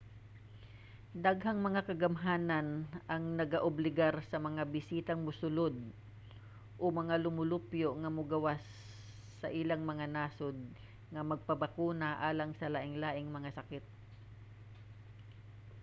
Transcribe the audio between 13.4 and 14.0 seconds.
sakit